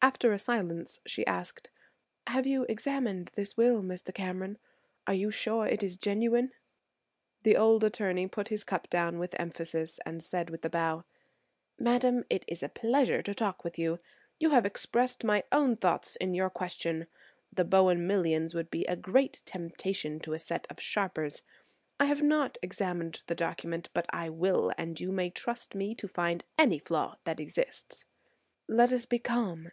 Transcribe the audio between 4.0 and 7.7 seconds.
Cameron? Are you sure it is genuine?" The